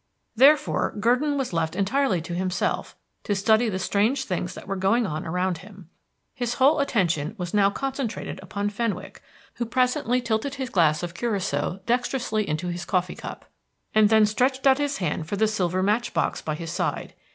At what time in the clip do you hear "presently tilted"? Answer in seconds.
9.67-10.55